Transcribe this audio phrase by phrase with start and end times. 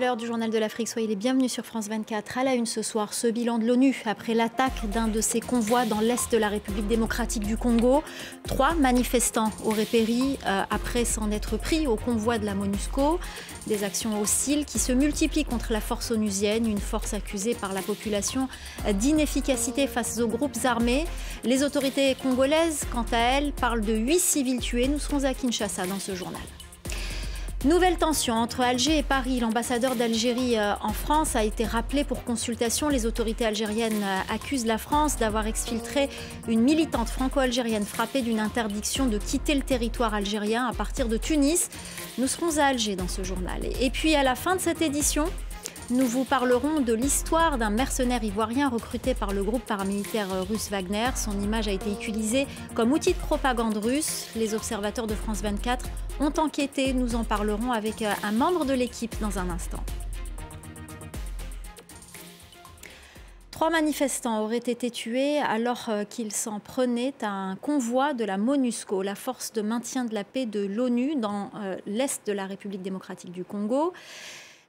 [0.00, 0.88] L'heure du journal de l'Afrique.
[0.88, 2.36] Soyez les bienvenus sur France 24.
[2.36, 5.86] À la une ce soir, ce bilan de l'ONU après l'attaque d'un de ses convois
[5.86, 8.02] dans l'est de la République démocratique du Congo.
[8.46, 13.18] Trois manifestants auraient péri euh, après s'en être pris au convoi de la MONUSCO.
[13.68, 17.80] Des actions hostiles qui se multiplient contre la force onusienne, une force accusée par la
[17.80, 18.48] population
[18.92, 21.06] d'inefficacité face aux groupes armés.
[21.42, 24.88] Les autorités congolaises, quant à elles, parlent de huit civils tués.
[24.88, 26.42] Nous serons à Kinshasa dans ce journal.
[27.64, 29.40] Nouvelle tension entre Alger et Paris.
[29.40, 32.90] L'ambassadeur d'Algérie euh, en France a été rappelé pour consultation.
[32.90, 36.10] Les autorités algériennes euh, accusent la France d'avoir exfiltré
[36.48, 41.70] une militante franco-algérienne frappée d'une interdiction de quitter le territoire algérien à partir de Tunis.
[42.18, 43.60] Nous serons à Alger dans ce journal.
[43.80, 45.24] Et puis à la fin de cette édition,
[45.88, 51.08] nous vous parlerons de l'histoire d'un mercenaire ivoirien recruté par le groupe paramilitaire russe Wagner.
[51.16, 54.26] Son image a été utilisée comme outil de propagande russe.
[54.36, 55.86] Les observateurs de France 24
[56.20, 56.92] ont enquêté.
[56.92, 59.82] Nous en parlerons avec euh, un membre de l'équipe dans un instant.
[63.56, 68.36] Trois manifestants auraient été tués alors euh, qu'ils s'en prenaient à un convoi de la
[68.36, 72.44] MONUSCO, la force de maintien de la paix de l'ONU dans euh, l'est de la
[72.44, 73.94] République démocratique du Congo.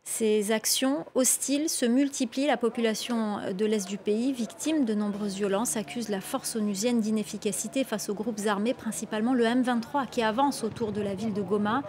[0.09, 2.47] Ces actions hostiles se multiplient.
[2.47, 7.83] La population de l'Est du pays, victime de nombreuses violences, accuse la force onusienne d'inefficacité
[7.83, 11.83] face aux groupes armés, principalement le M23 qui avance autour de la ville de Goma.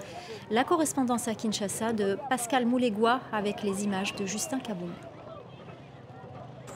[0.50, 4.90] La correspondance à Kinshasa de Pascal Moulegua avec les images de Justin Kaboum.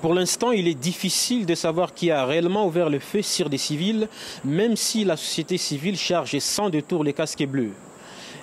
[0.00, 3.58] Pour l'instant, il est difficile de savoir qui a réellement ouvert le feu sur des
[3.58, 4.08] civils,
[4.44, 7.72] même si la société civile charge sans détour les casques bleus.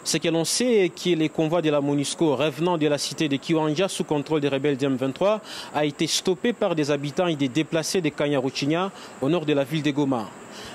[0.03, 3.27] Ce que l'on sait est que les convois de la MONUSCO revenant de la cité
[3.27, 5.39] de Kiwanja sous contrôle des rebelles du M23
[5.75, 9.63] a été stoppé par des habitants et des déplacés de Kanyaruchinya au nord de la
[9.63, 10.27] ville de Goma.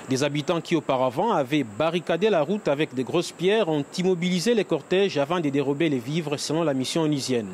[0.09, 4.63] Des habitants qui auparavant avaient barricadé la route avec de grosses pierres ont immobilisé les
[4.63, 7.49] cortèges avant de dérober les vivres selon la mission onusienne.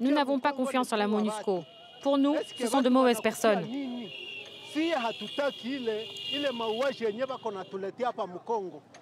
[0.00, 1.64] Nous n'avons pas confiance en la MONUSCO.
[2.02, 3.64] Pour nous, ce sont de mauvaises personnes.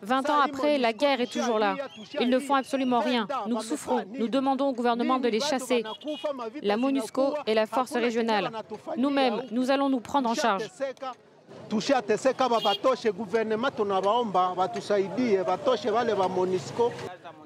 [0.03, 1.77] 20 ans après, la guerre est toujours là.
[2.21, 3.27] Ils ne font absolument rien.
[3.47, 4.05] Nous souffrons.
[4.19, 5.83] Nous demandons au gouvernement de les chasser.
[6.63, 8.51] La MONUSCO est la force régionale.
[8.97, 10.63] Nous-mêmes, nous allons nous prendre en charge.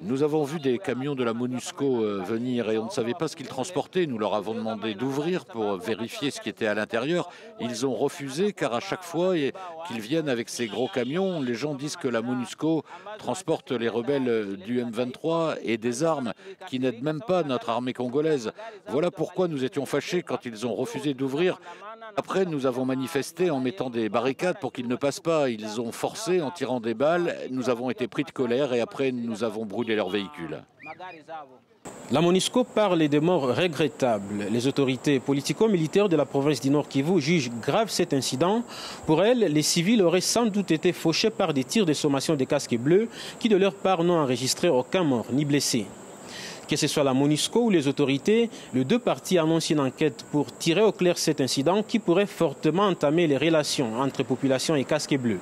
[0.02, 3.28] Nous avons vu des camions de la MONUSCO euh, venir et on ne savait pas
[3.28, 4.06] ce qu'ils transportaient.
[4.06, 7.30] Nous leur avons demandé d'ouvrir pour vérifier ce qui était à l'intérieur.
[7.60, 9.34] Ils ont refusé car à chaque fois
[9.86, 12.82] qu'ils viennent avec ces gros camions, les gens disent que la MONUSCO
[13.18, 16.32] transporte les rebelles du M23 et des armes
[16.68, 18.50] qui n'aident même pas notre armée congolaise.
[18.88, 21.60] Voilà pourquoi nous étions fâchés quand ils ont refusé d'ouvrir
[22.16, 25.50] après, nous avons manifesté en mettant des barricades pour qu'ils ne passent pas.
[25.50, 27.36] Ils ont forcé en tirant des balles.
[27.50, 30.62] Nous avons été pris de colère et après, nous avons brûlé leurs véhicules.
[32.10, 34.46] La MONUSCO parle de morts regrettables.
[34.50, 38.62] Les autorités politico-militaires de la province du Nord Kivu jugent grave cet incident.
[39.04, 42.46] Pour elles, les civils auraient sans doute été fauchés par des tirs de sommation des
[42.46, 45.86] casques bleus qui, de leur part, n'ont enregistré aucun mort ni blessé.
[46.68, 50.56] Que ce soit la MONUSCO ou les autorités, les deux parties annoncent une enquête pour
[50.56, 55.16] tirer au clair cet incident qui pourrait fortement entamer les relations entre population et casques
[55.16, 55.40] bleus.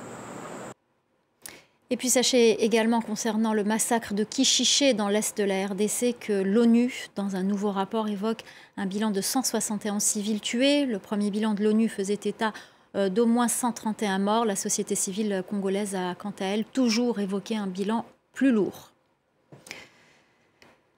[1.91, 6.33] Et puis sachez également concernant le massacre de Kichiché dans l'est de la RDC que
[6.33, 8.41] l'ONU, dans un nouveau rapport, évoque
[8.75, 10.85] un bilan de 171 civils tués.
[10.85, 12.53] Le premier bilan de l'ONU faisait état
[12.95, 14.45] euh, d'au moins 131 morts.
[14.45, 18.03] La société civile congolaise a quant à elle toujours évoqué un bilan
[18.33, 18.91] plus lourd.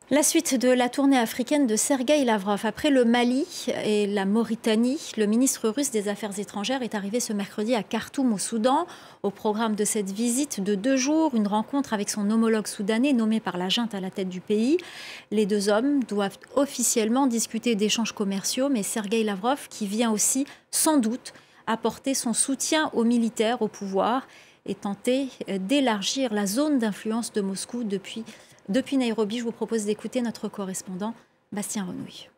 [0.09, 2.66] La suite de la tournée africaine de Sergei Lavrov.
[2.66, 3.45] Après le Mali
[3.84, 8.31] et la Mauritanie, le ministre russe des Affaires étrangères est arrivé ce mercredi à Khartoum
[8.31, 8.88] au Soudan.
[9.22, 13.41] Au programme de cette visite de deux jours, une rencontre avec son homologue soudanais nommé
[13.41, 14.78] par la junte à la tête du pays.
[15.31, 21.00] Les deux hommes doivent officiellement discuter d'échanges commerciaux, mais Sergei Lavrov, qui vient aussi sans
[21.00, 21.34] doute
[21.67, 24.25] apporter son soutien aux militaires au pouvoir,
[24.67, 25.29] et tenter
[25.59, 28.23] d'élargir la zone d'influence de Moscou depuis
[28.69, 31.14] depuis Nairobi, je vous propose d'écouter notre correspondant
[31.53, 32.29] Bastien Renouille.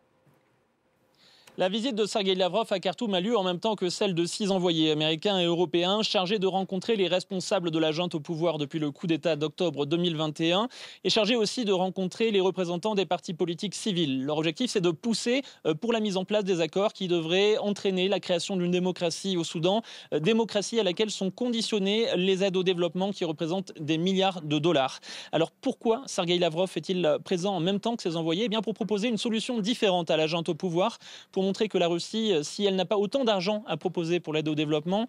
[1.60, 4.24] La visite de Sergei Lavrov à Khartoum a lieu en même temps que celle de
[4.24, 8.58] six envoyés américains et européens chargés de rencontrer les responsables de la junte au pouvoir
[8.58, 10.70] depuis le coup d'État d'octobre 2021
[11.04, 14.24] et chargés aussi de rencontrer les représentants des partis politiques civils.
[14.24, 17.58] Leur objectif, c'est de pousser euh, pour la mise en place des accords qui devraient
[17.58, 19.82] entraîner la création d'une démocratie au Soudan,
[20.14, 24.60] euh, démocratie à laquelle sont conditionnées les aides au développement qui représentent des milliards de
[24.60, 25.02] dollars.
[25.34, 28.46] Alors pourquoi Sergei Lavrov est-il présent en même temps que ses envoyés?
[28.46, 31.00] Eh bien Pour proposer une solution différente à la junte au pouvoir,
[31.34, 34.48] pour montrer que la Russie, si elle n'a pas autant d'argent à proposer pour l'aide
[34.48, 35.08] au développement,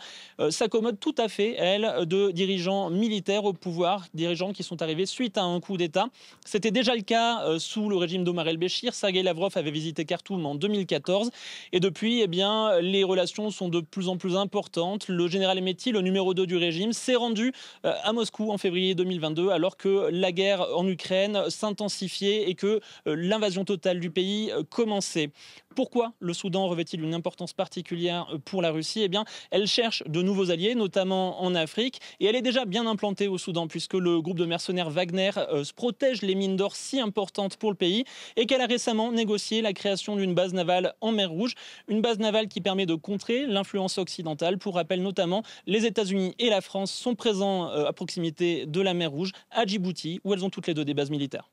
[0.48, 5.36] s'accommode tout à fait, elle, de dirigeants militaires au pouvoir, dirigeants qui sont arrivés suite
[5.36, 6.06] à un coup d'État.
[6.46, 8.94] C'était déjà le cas sous le régime d'Omar el-Béchir.
[8.94, 11.30] Sergei Lavrov avait visité Khartoum en 2014
[11.72, 15.08] et depuis, eh bien, les relations sont de plus en plus importantes.
[15.08, 17.52] Le général Emeti, le numéro 2 du régime, s'est rendu
[17.84, 23.66] à Moscou en février 2022 alors que la guerre en Ukraine s'intensifiait et que l'invasion
[23.66, 25.32] totale du pays commençait.
[25.76, 29.02] Pourquoi le Soudan revêt-il une importance particulière euh, pour la Russie?
[29.02, 32.86] Eh bien, elle cherche de nouveaux alliés, notamment en Afrique, et elle est déjà bien
[32.88, 37.00] implantée au Soudan, puisque le groupe de mercenaires Wagner euh, protège les mines d'or si
[37.00, 38.04] importantes pour le pays,
[38.36, 41.54] et qu'elle a récemment négocié la création d'une base navale en mer Rouge,
[41.86, 44.58] une base navale qui permet de contrer l'influence occidentale.
[44.58, 48.92] Pour rappel, notamment, les États-Unis et la France sont présents euh, à proximité de la
[48.92, 51.48] mer Rouge, à Djibouti, où elles ont toutes les deux des bases militaires.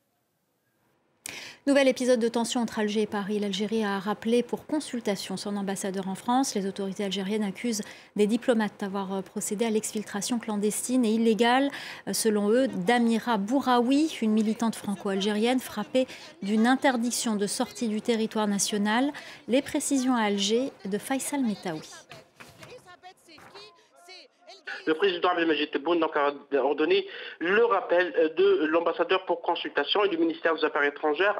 [1.66, 3.38] Nouvel épisode de tension entre Alger et Paris.
[3.38, 6.54] L'Algérie a rappelé pour consultation son ambassadeur en France.
[6.54, 7.82] Les autorités algériennes accusent
[8.16, 11.70] des diplomates d'avoir euh, procédé à l'exfiltration clandestine et illégale,
[12.06, 16.06] euh, selon eux, d'Amira Bouraoui, une militante franco-algérienne frappée
[16.42, 19.12] d'une interdiction de sortie du territoire national.
[19.46, 21.90] Les précisions à Alger de Faisal Metaoui.
[24.88, 27.06] Le président Abdelmajid Tebboune a ordonné
[27.40, 31.36] le rappel de l'ambassadeur pour consultation et du ministère des Affaires étrangères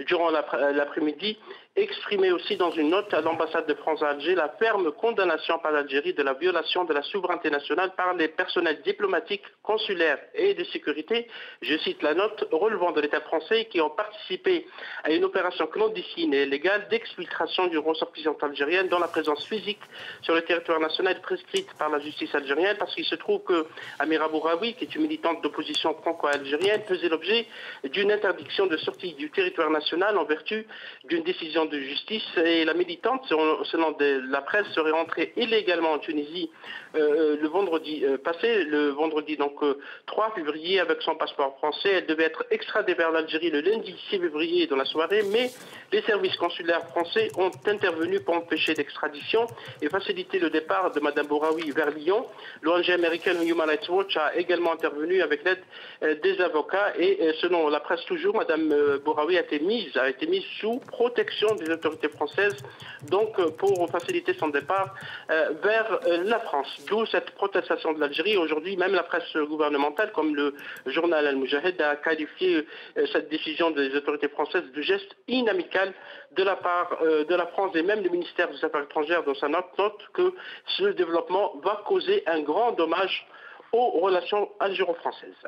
[0.00, 1.38] durant l'après-midi,
[1.74, 5.72] exprimé aussi dans une note à l'ambassade de France à Alger la ferme condamnation par
[5.72, 10.64] l'Algérie de la violation de la souveraineté nationale par les personnels diplomatiques, consulaires et de
[10.64, 11.28] sécurité,
[11.62, 14.66] je cite la note, relevant de l'État français qui ont participé
[15.02, 19.80] à une opération clandestine et illégale d'exfiltration du ressortissant algérien dont la présence physique
[20.20, 23.66] sur le territoire national est prescrite par la justice algérienne parce qu'il se trouve que
[23.98, 27.46] Amira Bouraoui, qui est une militante d'opposition franco-algérienne, faisait l'objet
[27.84, 30.66] d'une interdiction de sortie du territoire national en vertu
[31.04, 33.96] d'une décision de justice et la militante, selon
[34.28, 36.50] la presse, serait rentrée illégalement en Tunisie
[36.94, 39.54] euh, le vendredi euh, passé, le vendredi donc
[40.06, 41.88] 3 euh, février avec son passeport français.
[41.90, 45.50] Elle devait être extradée vers l'Algérie le lundi 6 février dans la soirée, mais
[45.90, 49.46] les services consulaires français ont intervenu pour empêcher l'extradition
[49.80, 52.26] et faciliter le départ de Mme Bouraoui vers Lyon.
[52.60, 57.80] L'ONG américaine Human Rights Watch a également intervenu avec l'aide des avocats et selon la
[57.80, 62.56] presse toujours, Mme Bouraoui a été mise, a été mise sous protection des autorités françaises,
[63.08, 64.94] donc euh, pour faciliter son départ
[65.30, 66.68] euh, vers euh, la France.
[66.88, 68.36] D'où cette protestation de l'Algérie.
[68.36, 70.54] Aujourd'hui, même la presse gouvernementale, comme le
[70.86, 72.66] journal Al-Mujahid, a qualifié
[73.12, 75.92] cette décision des autorités françaises de geste inamical
[76.32, 79.48] de la part de la France et même le ministère des Affaires étrangères dans sa
[79.48, 80.34] note note que
[80.76, 83.26] ce développement va causer un grand dommage
[83.72, 85.46] aux relations algéro-françaises.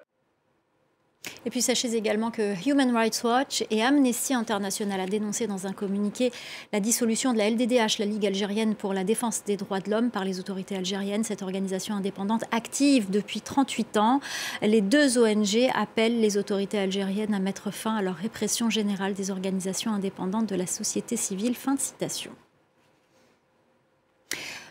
[1.46, 5.72] Et puis sachez également que Human Rights Watch et Amnesty International a dénoncé dans un
[5.72, 6.32] communiqué
[6.72, 10.10] la dissolution de la LDDH, la Ligue algérienne pour la défense des droits de l'homme,
[10.10, 11.24] par les autorités algériennes.
[11.24, 14.20] Cette organisation indépendante active depuis 38 ans.
[14.62, 19.30] Les deux ONG appellent les autorités algériennes à mettre fin à leur répression générale des
[19.30, 21.54] organisations indépendantes de la société civile.
[21.54, 22.30] Fin de citation.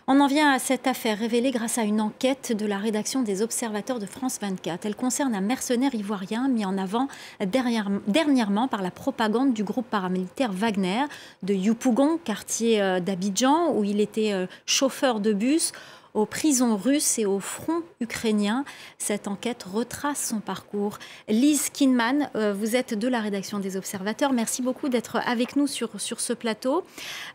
[0.06, 3.42] On en vient à cette affaire révélée grâce à une enquête de la rédaction des
[3.42, 4.86] Observateurs de France 24.
[4.86, 7.08] Elle concerne un mercenaire ivoirien mis en avant
[7.40, 11.06] dernièrement par la propagande du groupe paramilitaire Wagner
[11.44, 15.72] de Yupougon, quartier euh, d'Abidjan, où il était euh, chauffeur de bus
[16.14, 18.66] aux prisons russes et au front ukrainien.
[18.98, 21.00] Cette enquête retrace son parcours.
[21.28, 24.34] Lise Kinman, euh, vous êtes de la rédaction des Observateurs.
[24.34, 26.84] Merci beaucoup d'être avec nous sur, sur ce plateau.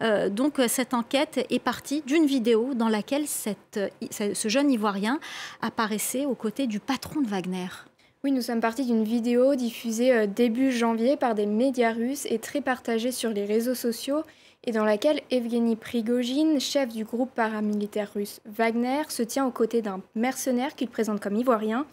[0.02, 5.18] Euh, donc, euh, cette enquête est partie d'une vidéo dans laquelle ce jeune Ivoirien
[5.60, 7.68] apparaissait aux côtés du patron de Wagner.
[8.24, 12.60] Oui, nous sommes partis d'une vidéo diffusée début janvier par des médias russes et très
[12.60, 14.22] partagée sur les réseaux sociaux
[14.64, 19.82] et dans laquelle Evgeny Prigogine, chef du groupe paramilitaire russe Wagner, se tient aux côtés
[19.82, 21.86] d'un mercenaire qu'il présente comme ivoirien.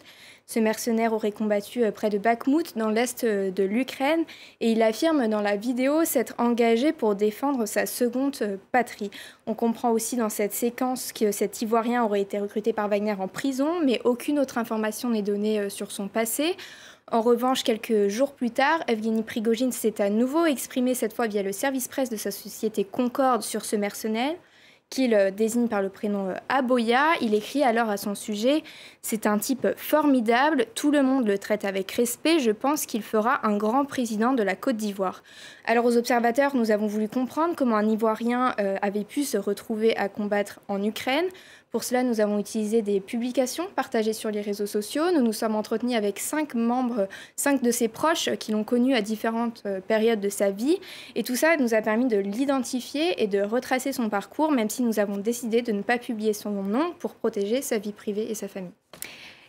[0.47, 4.25] Ce mercenaire aurait combattu euh, près de Bakhmut, dans l'est euh, de l'Ukraine,
[4.61, 9.09] et il affirme dans la vidéo s'être engagé pour défendre sa seconde euh, patrie.
[9.47, 13.27] On comprend aussi dans cette séquence que cet Ivoirien aurait été recruté par Wagner en
[13.27, 16.55] prison, mais aucune autre information n'est donnée sur son passé.
[17.11, 21.43] En revanche, quelques jours plus tard, Evgeny Prigogine s'est à nouveau exprimé cette fois via
[21.43, 24.33] le service presse de sa société Concorde sur ce mercenaire
[24.89, 27.13] qu'il euh, désigne par le prénom euh, Aboya.
[27.21, 28.63] Il écrit alors à son sujet
[29.03, 33.45] C'est un type formidable, tout le monde le traite avec respect, je pense qu'il fera
[33.45, 35.21] un grand président de la Côte d'Ivoire.
[35.67, 39.97] Alors aux observateurs, nous avons voulu comprendre comment un Ivoirien euh, avait pu se retrouver
[39.97, 41.25] à combattre en Ukraine.
[41.71, 45.11] Pour cela, nous avons utilisé des publications partagées sur les réseaux sociaux.
[45.11, 49.01] Nous nous sommes entretenus avec cinq membres, cinq de ses proches qui l'ont connu à
[49.01, 50.77] différentes euh, périodes de sa vie.
[51.15, 54.83] Et tout ça nous a permis de l'identifier et de retracer son parcours, même si
[54.83, 58.35] nous avons décidé de ne pas publier son nom pour protéger sa vie privée et
[58.35, 58.71] sa famille.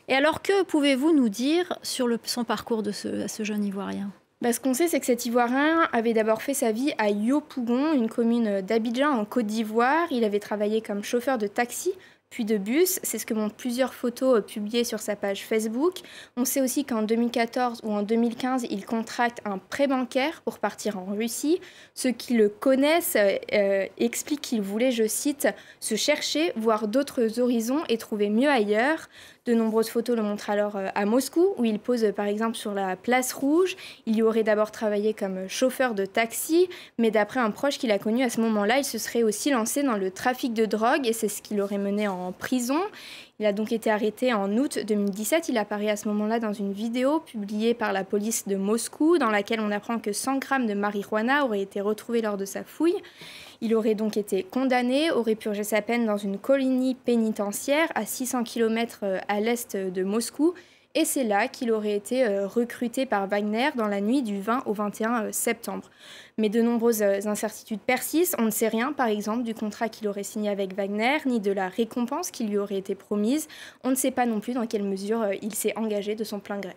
[0.09, 4.11] Et alors, que pouvez-vous nous dire sur le, son parcours de ce, ce jeune Ivoirien?
[4.43, 7.95] Bah, ce qu'on sait, c'est que cet Ivoirien avait d'abord fait sa vie à Yopougon,
[7.95, 10.07] une commune d'Abidjan en Côte d'Ivoire.
[10.11, 11.93] Il avait travaillé comme chauffeur de taxi
[12.31, 12.99] puis de bus.
[13.03, 16.01] C'est ce que montrent plusieurs photos euh, publiées sur sa page Facebook.
[16.37, 20.99] On sait aussi qu'en 2014 ou en 2015, il contracte un prêt bancaire pour partir
[20.99, 21.61] en Russie.
[21.95, 25.49] Ceux qui le connaissent euh, expliquent qu'il voulait, je cite,
[25.81, 29.09] se chercher, voir d'autres horizons et trouver mieux ailleurs.
[29.47, 32.75] De nombreuses photos le montrent alors euh, à Moscou, où il pose par exemple sur
[32.75, 33.77] la place rouge.
[34.05, 37.99] Il y aurait d'abord travaillé comme chauffeur de taxi, mais d'après un proche qu'il a
[38.01, 41.13] connu à ce moment-là, il se serait aussi lancé dans le trafic de drogue et
[41.13, 42.81] c'est ce qui l'aurait mené en prison.
[43.39, 45.51] Il a donc été arrêté en août 2017.
[45.51, 49.31] Il apparaît à ce moment-là dans une vidéo publiée par la police de Moscou, dans
[49.31, 52.97] laquelle on apprend que 100 grammes de marijuana auraient été retrouvés lors de sa fouille.
[53.61, 58.45] Il aurait donc été condamné, aurait purgé sa peine dans une colonie pénitentiaire à 600
[58.45, 60.55] km euh, à l'est de Moscou.
[60.95, 64.63] Et c'est là qu'il aurait été euh, recruté par Wagner dans la nuit du 20
[64.67, 65.91] au 21 euh, septembre.
[66.39, 68.37] Mais de nombreuses incertitudes persistent.
[68.39, 71.53] On ne sait rien, par exemple, du contrat qu'il aurait signé avec Wagner, ni de
[71.53, 73.49] la récompense qui lui aurait été promise.
[73.85, 76.59] On ne sait pas non plus dans quelle mesure il s'est engagé de son plein
[76.59, 76.77] gré.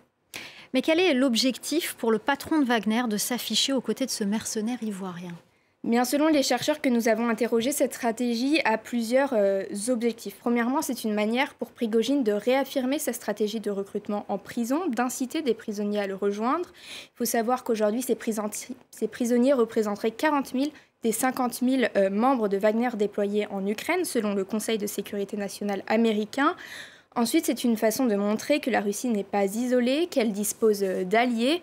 [0.72, 4.24] Mais quel est l'objectif pour le patron de Wagner de s'afficher aux côtés de ce
[4.24, 5.34] mercenaire ivoirien?
[5.82, 10.36] Bien, selon les chercheurs que nous avons interrogés, cette stratégie a plusieurs euh, objectifs.
[10.38, 15.40] Premièrement, c'est une manière pour Prigogine de réaffirmer sa stratégie de recrutement en prison, d'inciter
[15.40, 16.68] des prisonniers à le rejoindre.
[17.04, 18.14] Il faut savoir qu'aujourd'hui, ces,
[19.08, 20.64] prisonniers représenteraient 40 000
[21.02, 25.38] des 50 000 euh, membres de Wagner déployés en Ukraine, selon le Conseil de sécurité
[25.38, 26.56] nationale américain.
[27.16, 31.04] Ensuite, c'est une façon de montrer que la Russie n'est pas isolée, qu'elle dispose euh,
[31.04, 31.62] d'alliés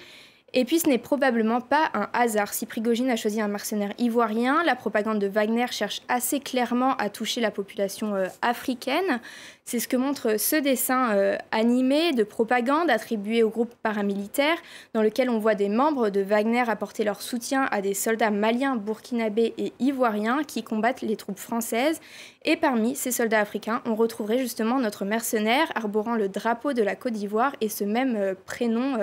[0.54, 4.63] et puis ce n'est probablement pas un hasard si Prigogine a choisi un mercenaire ivoirien.
[4.63, 9.20] La propagande de Wagner cherche assez clairement à toucher la population euh, africaine.
[9.66, 14.56] C'est ce que montre ce dessin euh, animé de propagande attribué au groupe paramilitaire
[14.94, 18.77] dans lequel on voit des membres de Wagner apporter leur soutien à des soldats maliens,
[18.77, 22.00] burkinabés et ivoiriens qui combattent les troupes françaises.
[22.46, 26.96] Et parmi ces soldats africains, on retrouverait justement notre mercenaire arborant le drapeau de la
[26.96, 28.98] Côte d'Ivoire et ce même euh, prénom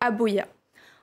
[0.00, 0.48] Aboya.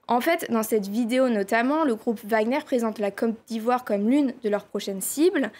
[0.10, 4.34] En fait, dans cette vidéo notamment, le groupe Wagner présente la Côte d'Ivoire comme l'une
[4.44, 5.52] de leurs prochaines cibles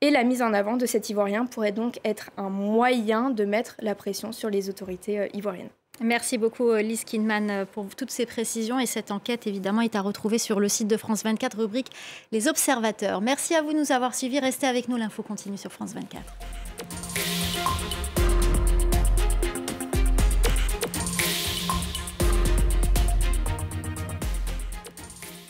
[0.00, 3.74] et la mise en avant de cet Ivoirien pourrait donc être un moyen de mettre
[3.80, 5.70] la pression sur les autorités euh, ivoiriennes.
[6.00, 9.96] Merci beaucoup euh, Lise Kinman euh, pour toutes ces précisions et cette enquête évidemment est
[9.96, 11.90] à retrouver sur le site de France 24 rubrique
[12.30, 13.20] Les observateurs.
[13.20, 16.22] Merci à vous de nous avoir suivis, restez avec nous, l'info continue sur France 24.